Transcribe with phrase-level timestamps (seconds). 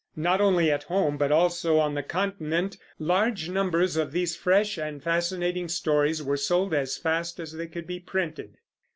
[0.15, 5.03] Not only at home, but also on the Continent, large numbers of these fresh and
[5.03, 8.57] fascinating stories were sold as fast as they could be printed.